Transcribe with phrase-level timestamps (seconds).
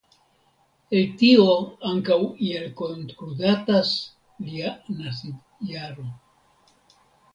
[0.99, 1.43] El tio
[1.89, 2.17] ankaŭ
[2.47, 3.93] iel konkludatas
[4.49, 6.09] lia nasiĝjaro.